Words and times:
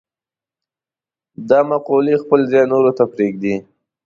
دا 1.49 1.59
مقولې 1.71 2.15
خپل 2.23 2.39
ځای 2.51 2.63
نورو 2.71 2.91
ته 2.97 3.03
پرېږدي. 3.13 3.55